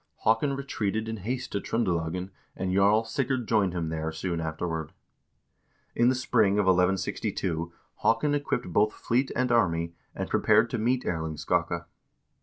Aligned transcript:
Haakon 0.23 0.55
re 0.55 0.63
treated 0.63 1.07
in 1.07 1.17
haste 1.17 1.51
to 1.51 1.59
Tr0ndelagen, 1.61 2.31
and 2.55 2.73
Jarl 2.73 3.03
Sigurd 3.03 3.47
joined 3.47 3.73
him 3.73 3.89
there 3.89 4.11
soon 4.11 4.41
afterward. 4.41 4.93
In 5.93 6.09
the 6.09 6.15
spring 6.15 6.53
of 6.53 6.65
1162 6.65 7.71
Haakon 8.01 8.33
equipped 8.33 8.73
both 8.73 8.93
fleet 8.93 9.29
and 9.35 9.51
army, 9.51 9.93
and 10.15 10.27
prepared 10.27 10.71
to 10.71 10.79
meet 10.79 11.05
Erling 11.05 11.35
Skakke. 11.37 11.85